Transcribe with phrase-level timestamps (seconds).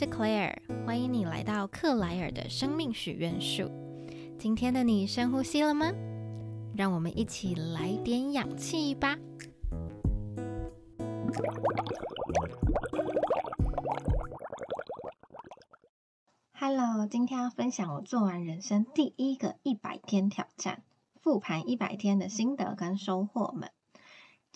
[0.00, 0.54] 是 Claire，
[0.86, 3.68] 欢迎你来到克莱尔的生命许愿树。
[4.38, 5.90] 今天的你深呼吸了吗？
[6.76, 9.18] 让我们一起来点氧气吧。
[16.52, 20.84] Hello，今天要分享我做完人生第一个一百天挑战，
[21.20, 23.72] 复盘一百天的心得跟收获们。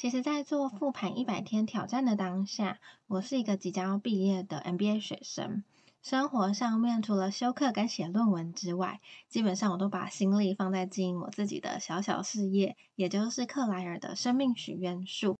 [0.02, 5.62] 其实，在做复盘一百天挑战的当下，我是一个即将要毕业的 MBA 学生。
[6.02, 15.38] 生活上面除了修课跟写论文之外，基本上我都把心力放在经营我自己的小小事业，也就是克莱尔的生命许愿树，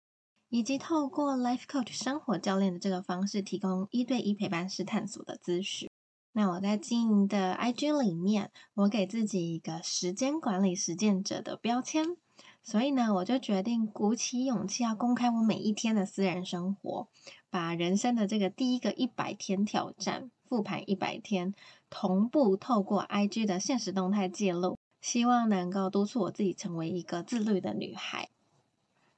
[0.49, 5.91] 以及透过 Life Coach 生活教练的这个方式，提供一对一陪伴式探索的咨询。
[6.35, 12.17] 那我在经营的 IG 里面，我给自己一个时间管理实践者的标签。
[12.63, 17.09] 所以呢，我就决定鼓起勇气要公开我每一天的私人生活，
[17.51, 21.55] 把人生的这个第一个一百天挑战复盘一百天，
[21.91, 28.29] 同步透过 IG 的现实动态记录，希望能够督促我自己成为一个自律的女孩。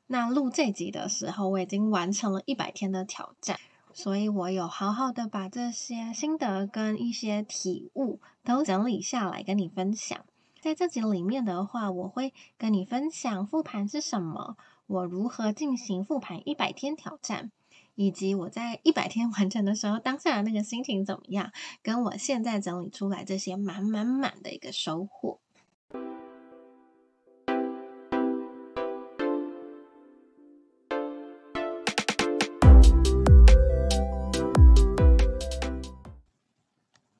[0.06, 3.58] 那录这集的时候，我已经完成了一百天的挑战，
[3.92, 10.24] 所以我有好好的把这些心得跟一些体悟都整理下来跟你分享。
[10.64, 17.52] 在这集里面的话，我会跟你分享复盘是什么，我如何进行复盘一百天挑战，
[17.94, 25.38] 以及我在一百天完成的时候当下的那个心情怎么样，跟我现在整理出来这些满满满的一个收获。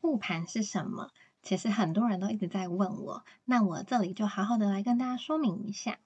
[0.00, 1.10] 复盘是什么？
[1.44, 5.98] 其实很多人都一直在问我，那我这里就好好的来跟大家说明一下，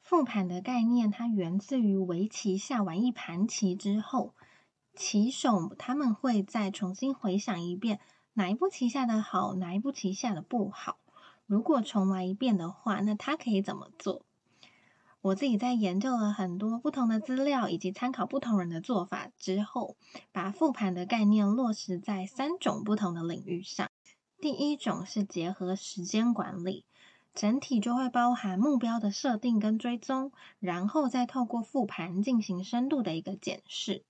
[0.00, 4.34] 复盘的概念，它源自于围棋下完一盘棋之后，
[4.94, 7.98] 棋手他们会再重新回想一遍
[8.34, 10.98] 哪一步棋下的好，哪一步棋下的不好。
[11.46, 14.24] 如果重来一遍的话，那他可以怎么做？
[15.22, 19.96] 我自己在研究了很多不同的资料，以及参考不同人的做法之后，
[20.30, 23.90] 把复盘的概念落实在三种不同的领域上。
[24.42, 26.84] 第一种是结合时间管理，
[27.32, 34.02] 整体就会包含目标的设定跟追踪，然后再透过复盘进行深度的一个检视。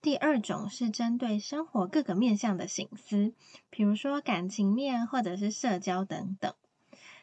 [0.00, 3.34] 第二种是针对生活各个面向的醒思，
[3.70, 6.52] 比如说感情面或者是社交等等。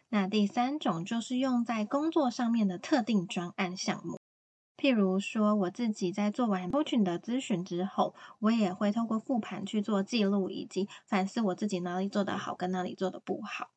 [0.07, 4.18] 那第三种就是用在工作上面的特定专案项目。
[4.79, 13.71] 譬如说，我自己在做完 coaching 的咨询之后，我也会透过复盘去做记录，以及反思我自己哪里做得好，跟哪里做得不好。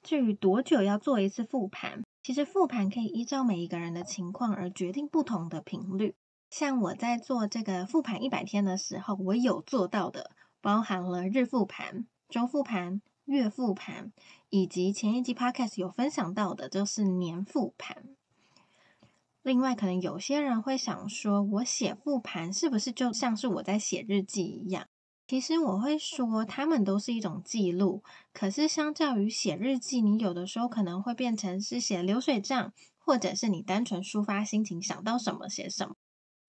[0.00, 6.14] 至于多久要做一次复盘，其实复盘可以依照每一个人的情况而决定不同的频率。
[6.48, 14.12] 像我在做这个复盘一百天的时候，我有做到的，包含了日复盘、周复盘、月复盘，
[14.50, 18.04] 以及前一集 podcast 有分享到的，就是年复盘。
[19.42, 24.86] 另外，可能有些人会想说，我写复盘是不是就像是我在写日记一样？
[25.26, 28.02] 其实我会说，他们都是一种记录。
[28.32, 35.94] 可是，相较于写日记，你有的时候可能会变成是写流水账，或者是你单纯抒发心情，想到什么写什么。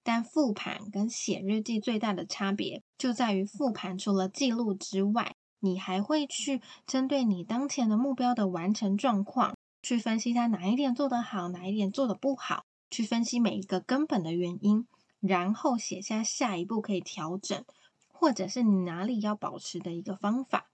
[0.04, 12.66] 但复盘跟写日记最大的差别，就在于复盘除了记录之外，你还会去针对你当前的目标的完成状况，去分析它哪一点做得好，哪一点做得不好。
[12.94, 14.86] 去分析每一个根本的原因，
[15.20, 17.66] 然后写下下一步可以调整，
[18.12, 20.68] 或者是你哪里要保持的一个方法。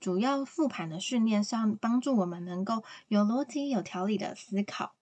[0.00, 4.94] 主要复盘的训练上，帮助我们能够有逻辑、有条理的思考。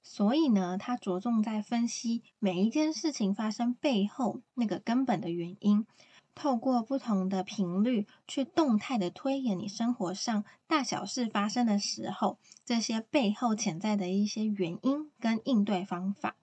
[0.00, 5.84] 所以呢，它着重在分析每一件事情发生背后那个根本的原因。
[6.34, 16.36] 透过不同的频率去动态的推演你生活上大小事发生的时候，这些背后潜在的一些原因跟应对方法。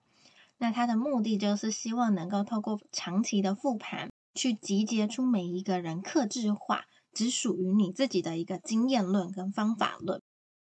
[0.58, 10.20] 那它的目的就是希望能够透过长期的复盘，去集结出每一个人克制化、只属于你自己的一个经验论跟方法论。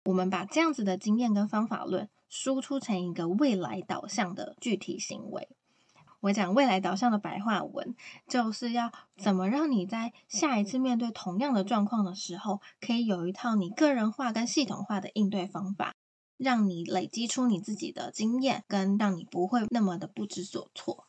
[0.04, 5.48] 我们把这样子的经验跟方法论输出成一个未来导向的具体行为。
[6.22, 7.96] 我讲未来导向的白话文，
[8.28, 15.96] 就是要怎么让你在下一次面对同样的状况的时候，可以有一套你个人化跟系统化的应对方法，
[16.36, 21.08] 让你累积出你自己的经验，跟让你不会那么的不知所措。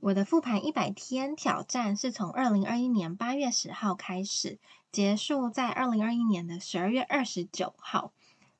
[0.00, 4.58] 我的复盘一百天挑战是从二零二一年八月十号开始，
[4.92, 8.12] 结束在二零二一年的十二月二十九号。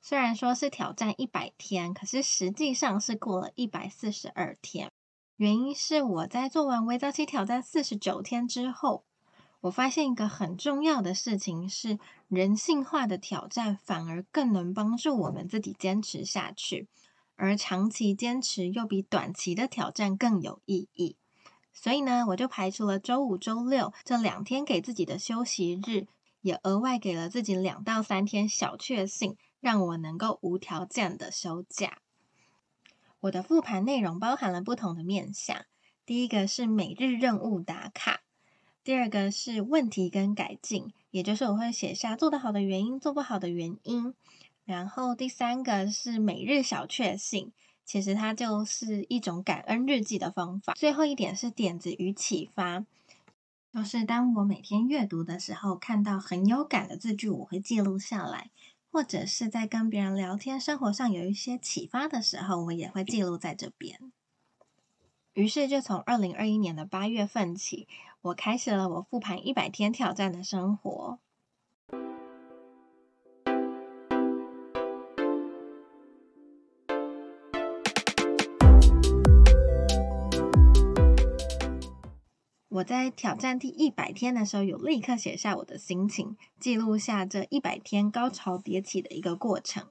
[0.02, 4.90] 虽然说是挑战一百天，可是实际上是过了一百四十二天。
[5.36, 9.04] 原因是我在做完微早起挑战四十九天之后，
[9.60, 11.98] 我发现一个很重要的事情是，
[12.28, 16.88] 人性化的挑战反而更能帮助我们自己坚持下去，
[17.36, 21.16] 而长期坚持又比短期的挑战更有意义。
[21.72, 26.06] 所以呢，我就排除了周五、周六这两天给自己的休息日，
[26.40, 31.98] 也额外给了自己两到三天小确幸，让我能够无条件的休假。
[33.20, 35.64] 我的复盘内容包含了不同的面向，
[36.04, 38.22] 第一个是每日任务打卡，
[38.82, 44.14] 第二个是问题跟改进，也就是我会写下做得好的原因、做不好的原因，
[44.64, 47.52] 然后第三个是每日小确幸。
[47.84, 50.74] 其实它就是一种感恩日记的方法。
[50.74, 52.86] 最后一点是点子与启发，
[53.74, 58.50] 就是当我每天阅读的时候，看到很有感的字句，我会记录下来；
[58.92, 64.12] 或者是在跟别人聊天、生活上有一些启发的时候，我也会记录在这边。
[65.32, 67.86] 于是，就从二零二一年的八月份起，
[68.20, 71.18] 我开始了我复盘一百天挑战的生活。
[82.80, 89.88] 我在挑战第一百天的时候，有立刻写下我的心情，记录下这一百天高潮迭起的一个过程。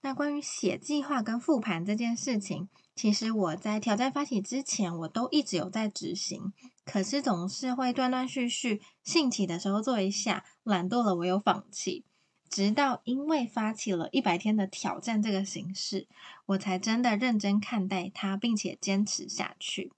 [0.00, 6.52] 那关于写计划跟复盘这件事情，其实我在挑战发起之前，我都一直有在执行，
[6.84, 12.04] 可是总是会断断续续，兴起的时候做一下，懒惰了我又放弃，
[12.48, 16.08] 直到因为发起了一百天的挑战这个形式，
[16.46, 19.92] 我才真的认真看待它，并且坚持下去。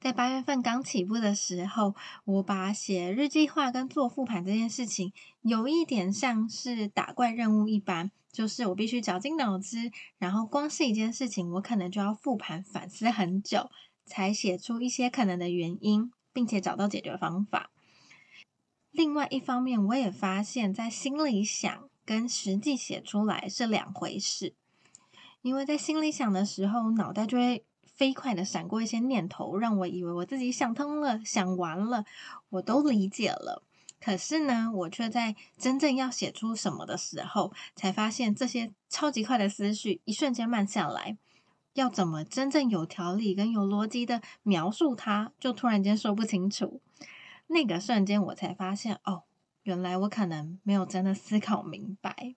[0.00, 1.94] 在八月份刚起步的时候，
[2.24, 5.12] 我把写日记化跟做复盘这件事情，
[5.42, 13.70] 有一点像是打怪任务一般，就是我必须绞尽脑汁，然后光是一件事情，我可能就要复盘反思很久，
[14.06, 17.70] 才写出一些可能的原因，并且找到解决方法。
[18.90, 24.54] 另外一方面，我也发现，在心里想跟实际写出来是两回事，
[25.42, 27.66] 因为在心里想的时候，脑袋就会。
[28.00, 32.06] 飞快的闪过一些念头，让我以为我自己想通了、想完了，
[32.48, 33.62] 我都理解了。
[34.00, 41.18] 可是呢，我却在真正要写出什么的时候，才发现这些超级快的思绪一瞬间慢下来。
[41.74, 46.80] 要怎么真正有条理跟有逻辑的描述它，就突然间说不清楚。
[47.48, 49.24] 那个瞬间，我才发现，哦，
[49.64, 52.34] 原来我可能没有真的思考明白。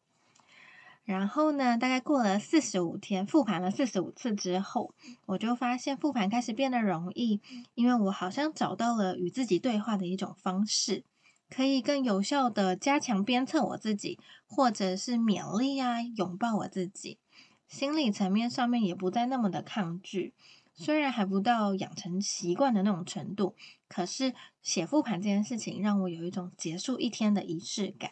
[1.05, 4.93] 然后呢，大概过了四十五天，复盘了四十五次之后，
[5.25, 7.41] 我就发现复盘开始变得容易，
[7.75, 11.03] 因为我好像找到了与自己对话的一种方式，
[11.49, 14.17] 可以更有效的加强鞭策我自己，
[14.47, 17.19] 或者是勉励啊，拥抱我自己，
[17.67, 20.33] 心理层面上面也不再那么的抗拒。
[20.73, 23.55] 虽然还不到养成习惯的那种程度，
[23.87, 28.11] 可是写复盘这件事情让我有一种结束一天的仪式感。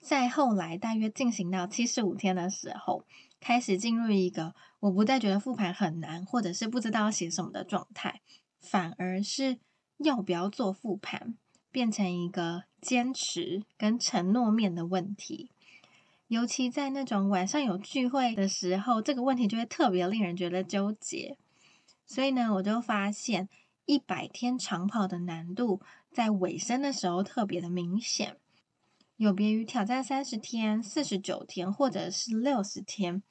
[0.00, 3.04] 在后来大约进行到七十五天的时候，
[3.40, 8.20] 开始进入一个我不再觉得复盘很难，或者是不知道写什么的状态，
[8.60, 9.58] 反而是
[9.98, 11.34] 要不要做复盘，
[11.72, 15.50] 变成一个坚持跟承诺面的问题。
[16.28, 21.36] 尤其在那种晚上有聚会的时候，这个问题就会特别令人觉得纠结。
[22.04, 23.48] 所以呢，我就发现
[23.84, 25.80] 一百天长跑的难度
[26.12, 28.36] 在尾声的时候特别的明显。
[29.16, 33.22] 有别于挑战三十天、四十九天或者是六十天，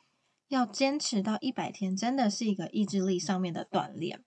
[0.48, 4.24] 要坚持到一百天，真的是一个意志力上面的锻炼。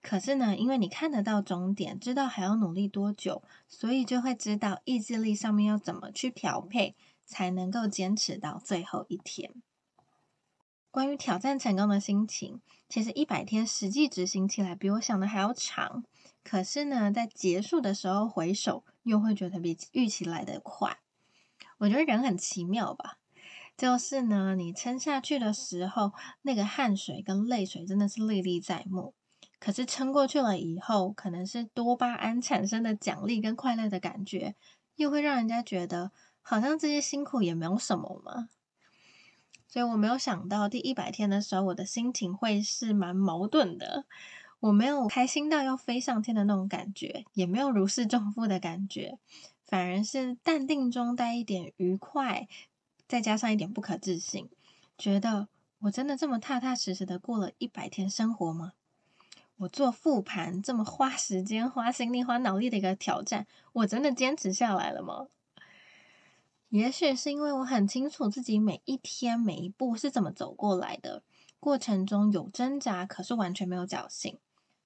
[0.00, 9.52] 可是呢，因为你看得到终点，知道还要努力多久，所以就会知道意志力上面要怎么去调配，才能够坚持到最后一天。
[10.90, 16.02] 关于挑战成功的心情，其实一百天实际执行起来比我想的还要长。
[16.44, 18.84] 可是呢，在结束的时候回首。
[19.04, 20.98] 又会觉得比预期来的快，
[21.78, 23.18] 我觉得人很奇妙吧。
[23.76, 29.14] 就是呢，你撑下去的时候，那个汗水跟泪水真的是历历在目。
[29.58, 34.54] 可是撑过去了以后，可能是多巴胺产生的奖励跟快乐的感觉，
[34.94, 38.50] 又会让人家觉得好像这些辛苦也没有什么嘛。
[39.66, 44.04] 所以我没有想到第一百天的时候，我的心情会是蛮矛盾的。
[44.62, 49.18] 我没有开心到要飞上天的那种感觉，也没有如释重负的感觉，
[49.66, 52.46] 反而是淡定中带一点愉快，
[53.08, 54.48] 再加上一点不可置信，
[54.96, 55.48] 觉得
[55.80, 58.74] 我真的这么踏踏实实的过了一百天生活吗？
[59.56, 65.26] 我做复盘这么花时间、花心力、花脑力的一个挑战，我真的坚持下来了吗？
[66.68, 71.24] 也许是因为我很清楚自己每一天每一步是怎么走过来的。
[71.58, 74.38] 过程中有挣扎，可是完全没有侥幸。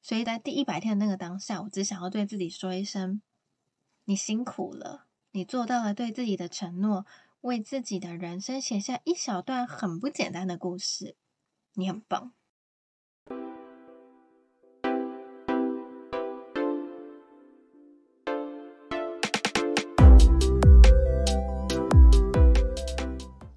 [0.06, 3.20] 所以在第一百天的那个当下，我只想要对自己说一声
[4.06, 7.04] ：“你辛苦了，你做到了对自己的承诺，
[7.40, 11.16] 为自己的人生写下一小段很不简单的故事，
[11.74, 12.32] 你很棒。”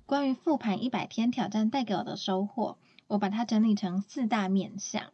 [0.07, 5.13] 关于复盘一百天挑战带给我的收获，我把它整理成四大面向。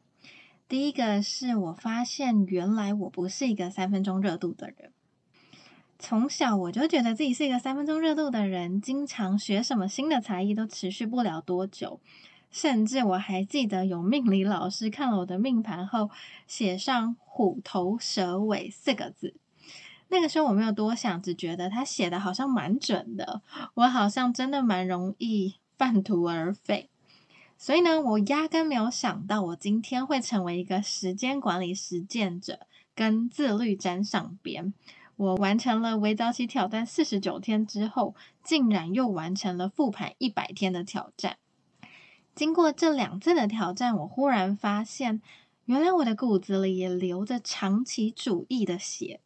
[0.67, 4.91] 第一个是我发现，原来我不是一个三分钟热度的人。
[5.99, 11.99] 从小我就觉得自己是一个三分钟热度的人，经常学什么新的才艺都持续不了多久。
[12.49, 16.09] 甚至我还记得有命理老师看了我的命盘后，
[16.47, 19.35] 写上“虎头蛇尾”四个字。
[20.07, 23.43] 那个时候我没有多想，只觉得他写的好像蛮准的，
[23.75, 26.89] 我好像真的蛮容易 半途而废。
[27.57, 34.73] 所以呢，我压根没有想到，我今天会成为一个时间管理实践者，跟自律沾上边。
[35.15, 41.37] 我完成了微早起挑战四十九天之后，竟然又完成了复盘一百天的挑战。
[42.35, 45.21] 经过这两次的挑战，我忽然发现，
[45.63, 49.21] 原来我的骨子里也流着长期主义的血。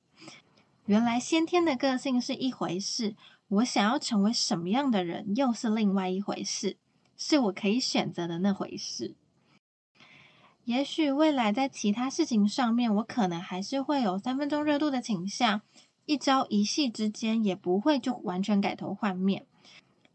[0.86, 3.16] 原来先天的个性是一回事，
[3.48, 6.78] 我想要成为什么样的人，又是另外一回事。
[7.20, 9.14] 是我可以选择的那回事。
[10.64, 15.62] 也许未来在其他事情上面，我可能还是会有三分钟热度的倾向，
[16.06, 19.46] 一朝一夕之间也不会就完全改头换面。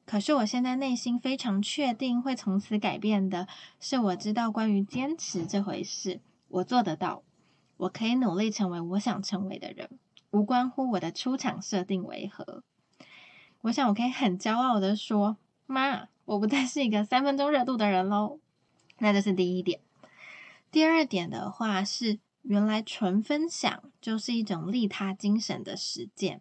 [0.06, 3.48] 可是我现在内心非常确定会从此改变的，
[3.80, 7.22] 是我知道关于坚持这回事，我做得到，
[7.76, 9.90] 我可以努力成为我想成为的人，
[10.30, 12.62] 无关乎我的出场设定为何。
[13.62, 16.08] 我想我可以很骄傲的说，妈。
[16.24, 18.38] 我不再是一个三分钟热度的人喽，
[18.98, 19.80] 那这是第一点。
[20.70, 26.40] 第二点的话是，原来纯分享就是一种利他精神的实践。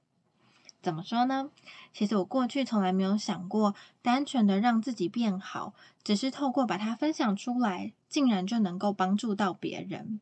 [0.81, 1.49] 怎么说呢？
[1.93, 5.73] 其实我过去从来没有想过，单纯的让自己变好，
[6.03, 10.19] 只是透过把它分享出来，竟然就能够帮助到别人。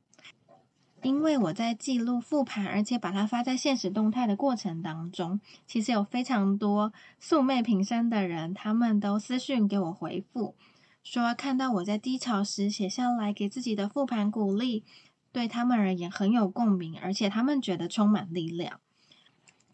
[1.03, 10.55] 因为我在记录复盘，而且把它发在现实动态的过程当中，其实有非常多素昧平生的人，他们都私讯给我回复，
[11.03, 14.84] 说看到我在低潮时写下来给自己的复盘鼓励，
[15.31, 18.79] 对他们而言很有共鸣，而且他们觉得充满力量。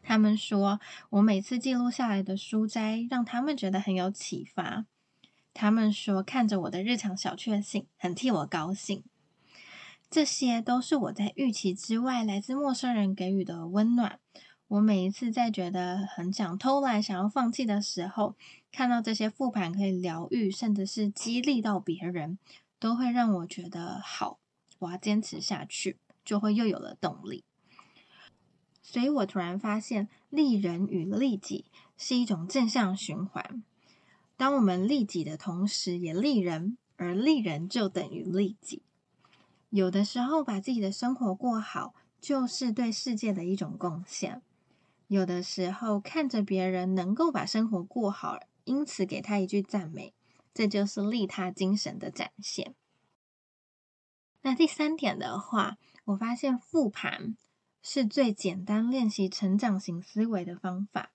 [0.02, 0.80] 他们说
[1.10, 4.86] 我每次记录下来的书斋，让他们觉得很有启发。
[5.54, 9.04] 他们说看着我的日常小确幸，很替我高兴。
[10.10, 14.20] 这些都是我在预期之外，来自陌生人给予的温暖。
[14.70, 18.36] 我每一次在觉得很想偷懒、想要放弃的时候，
[18.72, 22.38] 看到这些复盘可以疗愈，甚至是激励到别人，
[22.80, 24.40] 都会让我觉得好，
[24.80, 27.44] 我要坚持下去，就会又有了动力。
[28.82, 31.66] 所以我突然发现，利人与利己
[31.98, 33.62] 是一种正向循环。
[34.38, 38.84] 当我们利己的同时，也利人，而利人就等于利己。
[39.70, 44.42] 有的时候，把自己的生活过好，就是对世界的一种贡献；
[45.08, 50.14] 有的时候，看着别人能够把生活过好，因此给他一句赞美，
[50.54, 52.76] 这就是利他精神的展现。
[54.42, 57.36] 那第三点的话，我发现复盘
[57.82, 61.12] 是最简单练习成长型思维的方法。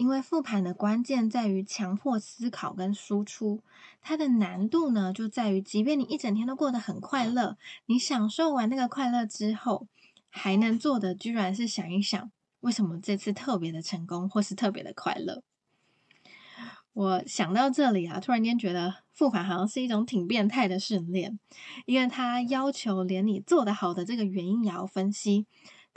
[0.00, 3.60] 因为复盘的关键在于强迫思考跟输出，
[4.00, 9.86] 它的难度呢就在于，即便你一整天都过得很快乐，你享受完那个快乐之后，
[10.30, 12.30] 还能做的居然是想一想，
[12.60, 15.42] 为什么这次特别的成功或是特别的快乐。
[16.94, 21.38] 我想到这里啊，突然间觉得复盘好像是一种挺变态的训练，
[21.84, 25.44] 因为它要求连你做得好的这个原因也要分析。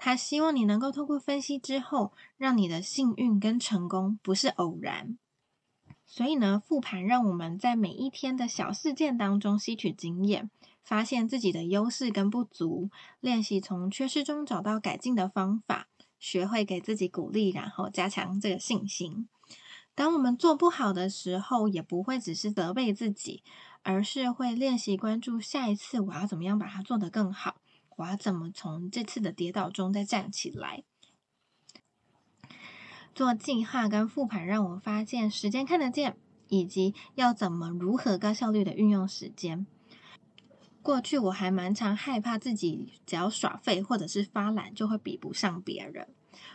[0.06, 5.18] 他希望你能够通过分析之后，让你的幸运跟成功不是偶然。
[6.06, 10.52] 所以呢，复盘让我们在每一天的小事件当中吸取经验，
[10.84, 12.90] 发现自己的优势跟不足，
[13.22, 15.88] 练习从缺失中找到改进的方法，
[16.20, 19.30] 学会给自己鼓励，然后加强这个信心。
[19.96, 23.42] 当我们做不好的时候，也不会只是责备自己，
[23.84, 27.56] 而是会练习关注下一次我要怎么样把它做得更好。
[27.98, 30.84] 我要怎么从这次的跌倒中再站起来？
[33.16, 39.68] 做计划跟复盘，让我发现时间看得见，以及要怎么如何高效率的运用时间。
[40.82, 46.08] 过去我还蛮常害怕自己只要耍废或者是发懒，就会比不上别人。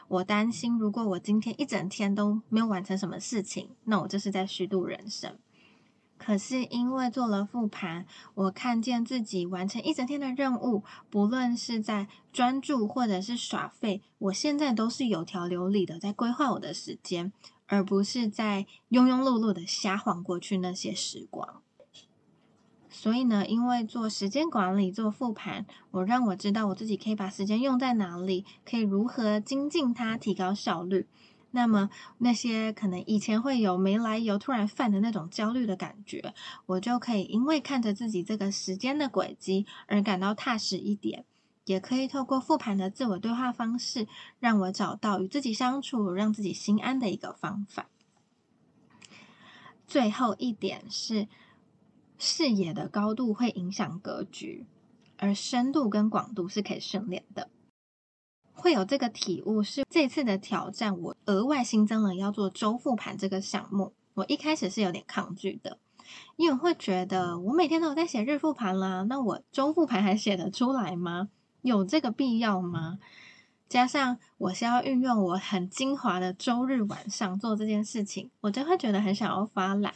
[0.09, 5.39] 我担心如果我今天一整天都没有完成什么事情，那我就是在虚度人生。
[6.29, 8.05] 可是因为做了复盘，
[8.35, 17.33] 我看见自己完成一整天的任务，不论是在专注或者是耍废，我现在都是有条有理的在规划我的时间，
[17.67, 21.63] 而不是在庸庸碌碌的瞎晃过去那些时光。
[22.91, 31.07] 所以呢，因为做时间管理、做复盘，我让我知道我自己可以把时间用在哪里，可以如何精进它，提高效率。
[31.51, 31.89] 那么
[32.19, 36.35] 那些可能以前会有没来由突然犯的那种焦虑的感觉，
[36.67, 41.25] 我就可以因为看着自己这个时间的轨迹而感到踏实一点，
[41.65, 44.07] 也可以透过复盘的自我对话方式，
[44.39, 47.89] 让我找到与自己相处、让自己心安的一个方法。
[49.87, 51.29] 最后一点是，
[52.19, 54.67] 视野的高度会影响格局，
[55.17, 57.49] 而深度跟广度是可以训练的。
[58.59, 63.93] 会有这个体悟，是这次的挑战，我额外新增了要做周复盘这个项目。
[64.15, 65.79] 我一开始是有点抗拒的，
[66.35, 71.29] 因为会觉得我每天都有在写日复盘啦，那我周复盘还写得出来吗？
[71.63, 72.99] 有这个必要吗？
[73.69, 79.95] 加上我是要运用我很精华的周日晚上做这件事情，我就会觉得很想要发懒。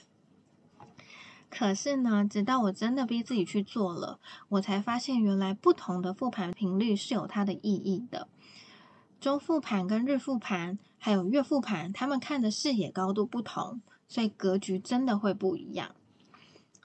[1.50, 8.28] 可是呢，直到我真的逼自己去做了，我才发现原来不同的复盘频率是有它的意义的。
[9.22, 15.94] 周复盘跟日复盘，还有月复盘，他们看的视野高度不同，所以格局真的会不一样。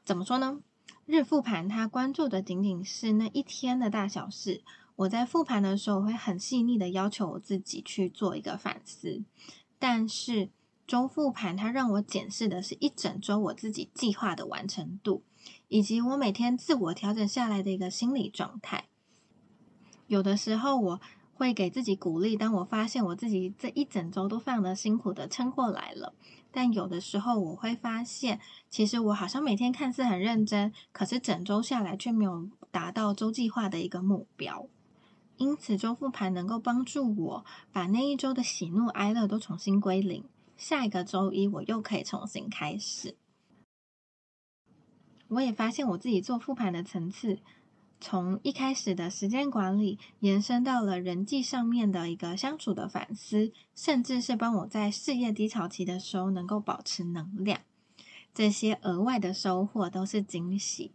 [0.05, 0.61] 怎么说呢？
[1.07, 4.61] 日复盘它关注的仅仅是那一天的大小事。
[4.97, 9.23] 我在复盘的时候，会很细腻的要求我自己去做一个反思。
[9.79, 10.51] 但是
[10.85, 15.23] 周复盘它让我检视的是一整周我自己计划的完成度，
[15.69, 18.85] 以及我每天自我调整下来的一个心理状态。
[20.05, 21.01] 有的时候我。
[21.37, 22.35] 会给自己鼓励。
[22.35, 26.15] 当我发现我自己这一整周都非常的辛苦的撑过来了，
[26.51, 28.39] 但有的时候我会发现，
[28.71, 34.67] 其实我好像每天看似很认真，可是整周下来却没有达到周计划的一个目标。
[35.37, 40.23] 因此，周复盘能够帮助我把那一周的喜怒哀乐都重新归零，
[40.57, 43.15] 下一个周一我又可以重新开始。
[45.27, 47.39] 我也发现我自己做复盘的层次。
[47.99, 57.59] 从一开始的时间管理，延伸到了人际上面的一个相处的反思，甚至是帮我在事业低潮期的时候能够保持能量，
[58.33, 60.91] 这些额外的收获都是惊喜。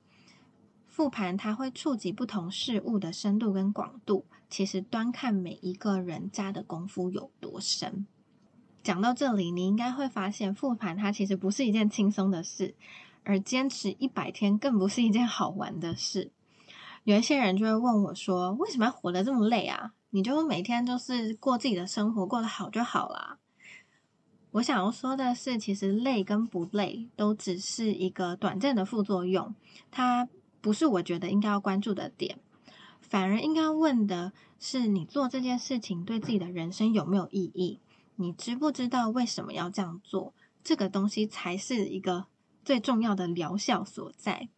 [0.87, 8.07] 复盘它会触及不同事物的深度跟广度，其实端看每一个人加的功夫有多深。
[8.83, 12.75] 讲到这里，你应该会发现复盘它其实不是一件轻松的事，
[13.25, 16.31] 而坚持一百天更不是一件好玩的事。
[17.05, 19.93] 有一些人就会问我说：“为什么要活得这么累啊？
[20.11, 23.39] 你就每天就是过自己的生活，过得好就好啦。”
[24.53, 29.55] 我想要说的是，其实累跟不累都只是一个短暂的副作用，
[29.91, 30.29] 它
[30.61, 32.39] 不是我觉得应该要关注的点。
[33.01, 37.81] 反而应该问的是，你做这件事情对自己的人生有没有意义？
[38.17, 40.35] 你知不知道为什么要这样做？
[40.63, 42.27] 这个东西才是一个
[42.65, 44.49] 最重要的疗效所在。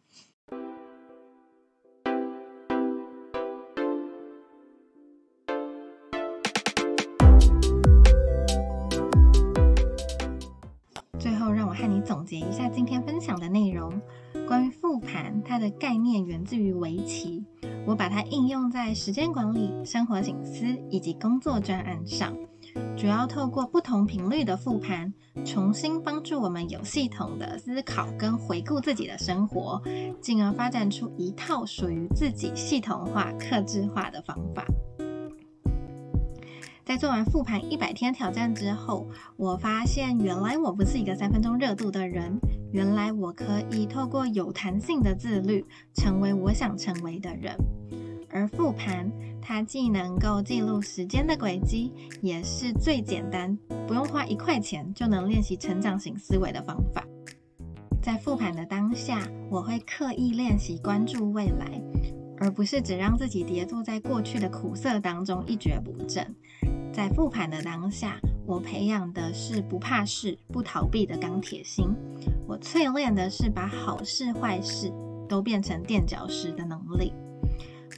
[12.25, 14.01] 总结一下今天分享的内容。
[14.47, 17.45] 关于复盘，它的概念源自于围棋，
[17.85, 22.35] 我把它应用在时间管理、生活醒思以及工作专案上，
[22.97, 25.13] 主要透过不同频率的复盘，
[25.45, 29.79] 重新帮助我们有系统的思考跟回顾自己的生活，
[30.19, 34.65] 进而发展出一套属于自己系统化、克制化的方法。
[36.85, 42.39] 在做完复盘一百天挑战之后，我发现原来我不是一个三分钟热度的人，
[42.71, 47.57] 原来我可以透过有弹性的自律，成为我想成为的人。
[48.29, 57.03] 而复盘，它既能够记录时间的轨迹，也是最简单，不用花一块钱就能练习成长型思维的方法。
[57.99, 61.81] 在复盘的当下，我会刻意练习关注未来，
[62.37, 66.35] 而不是只让自己跌坐在过去的苦涩当中一蹶不振。
[66.95, 71.93] 在复盘的当下，我培养的是不怕事、不逃避的钢铁心。
[72.47, 74.89] 我淬炼的是把好事坏事
[75.27, 77.11] 都变成垫脚石的能力。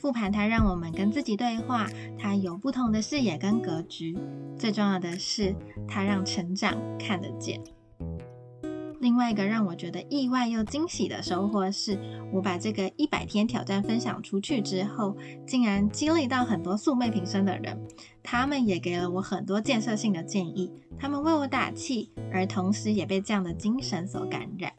[0.01, 4.17] 复盘它让我们跟自己对话，它有不同的视野跟格局。
[4.57, 5.55] 最重要的是，
[5.87, 7.61] 它让成长看得见。
[8.99, 11.99] 另外一个让我觉得意外又惊喜的收获是，
[12.33, 17.79] 我把这个一百天挑战分享出去之后，竟然激励到很多素昧平生的人，
[18.23, 24.73] 他们也给了我很多建设性的建议，他们为我打气，而同时也被这样的精神所感染。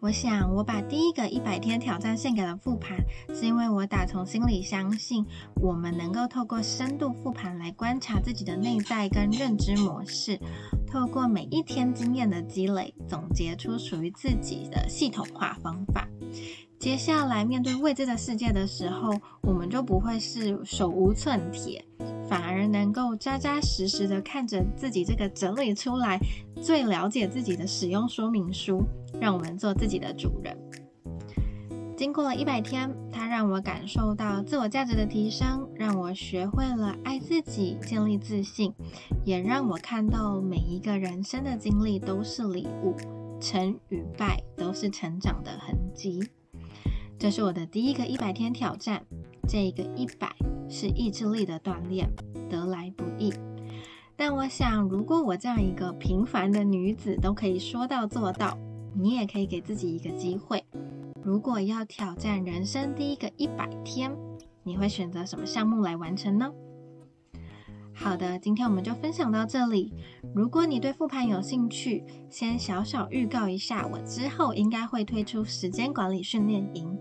[0.00, 2.96] 我想，我把第一个一百天挑战献给了复盘，
[3.34, 10.38] 是因为我打从心里相信，我们能够透过深度复盘来观察自己的内在跟认知模式，
[10.86, 16.08] 透过每一天经验的积累，总结出属于自己的系统化方法。
[16.78, 19.12] 接下来面对未知的世界的时候，
[19.42, 21.84] 我们就不会是手无寸铁。
[22.28, 26.20] 反而能够扎扎实实的看着自己这个整理出来
[26.60, 28.82] 最了解自己的使用说明书，
[29.18, 30.56] 让我们做自己的主人。
[31.96, 38.72] 经过了一百天，它让我感受到自我价值的提升，让我学会了爱自己、建立自信，
[39.24, 42.94] 也让我看到每一个人生的经历都是礼物，
[43.40, 46.28] 成与败都是成长的痕迹。
[47.18, 49.04] 这是我的第一个一百天挑战，
[49.48, 50.34] 这一个一百。
[50.70, 52.06] 是意志力的锻炼，
[52.50, 53.32] 得来不易。
[54.14, 58.58] 但我想，如果我这样一个平凡的女子都可以说到做到，
[58.94, 60.62] 你也可以给自己一个机会。
[61.22, 64.14] 如果要挑战人生第一个一百天，
[64.62, 66.52] 你会选择什么项目来完成呢？
[68.00, 69.92] 好的，今天我们就分享到这里。
[70.34, 76.96] 如果你对复盘有兴趣，先小小预告一下，我之后应该会推出时间管理训练营。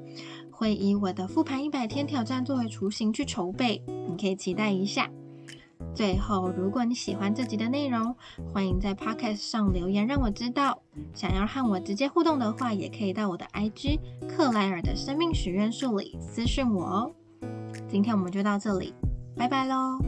[0.51, 5.09] 会以我的复盘一百天挑战作为雏形去筹备，你可以期待一下。
[5.93, 8.15] 最后，如果你喜欢这集的内容，
[8.51, 10.81] 欢迎在 Podcast 上留言让我知道。
[11.13, 17.11] 想要和我直接互动的话，也可以到我的 IG 克莱尔的生命许愿树里私讯我哦。
[17.87, 18.93] 今天我们就到这里，
[19.35, 19.99] 拜拜喽。